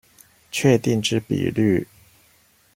[0.51, 1.87] 確定之比率